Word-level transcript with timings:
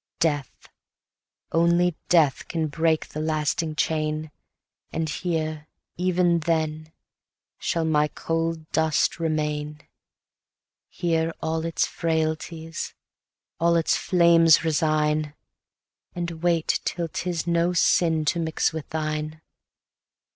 Death, 0.19 0.67
only 1.51 1.95
death, 2.09 2.47
can 2.47 2.65
break 2.69 3.09
the 3.09 3.19
lasting 3.19 3.75
chain; 3.75 4.31
And 4.91 5.07
here, 5.07 5.67
even 5.95 6.39
then, 6.39 6.91
shall 7.59 7.85
my 7.85 8.07
cold 8.07 8.67
dust 8.71 9.19
remain; 9.19 9.81
Here 10.89 11.31
all 11.39 11.65
its 11.65 11.85
frailties, 11.85 12.95
all 13.59 13.75
its 13.75 13.95
flames 13.95 14.63
resign, 14.65 15.35
And 16.15 16.41
wait 16.41 16.79
till 16.83 17.07
'tis 17.07 17.45
no 17.45 17.73
sin 17.73 18.25
to 18.25 18.39
mix 18.39 18.73
with 18.73 18.89
thine. 18.89 19.39